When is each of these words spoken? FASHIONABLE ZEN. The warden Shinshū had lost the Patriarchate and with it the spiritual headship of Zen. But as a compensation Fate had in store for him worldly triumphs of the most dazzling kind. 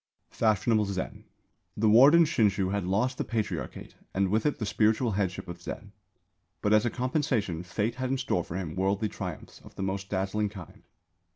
FASHIONABLE 0.31 0.85
ZEN. 0.85 1.25
The 1.77 1.87
warden 1.87 2.23
Shinshū 2.25 2.71
had 2.71 2.85
lost 2.85 3.19
the 3.19 3.23
Patriarchate 3.23 3.93
and 4.15 4.29
with 4.29 4.47
it 4.47 4.57
the 4.57 4.65
spiritual 4.65 5.11
headship 5.11 5.47
of 5.47 5.61
Zen. 5.61 5.91
But 6.63 6.73
as 6.73 6.87
a 6.87 6.89
compensation 6.89 7.61
Fate 7.61 7.93
had 8.01 8.09
in 8.09 8.17
store 8.17 8.43
for 8.43 8.55
him 8.55 8.73
worldly 8.75 9.09
triumphs 9.09 9.59
of 9.63 9.75
the 9.75 9.83
most 9.83 10.09
dazzling 10.09 10.49
kind. 10.49 10.81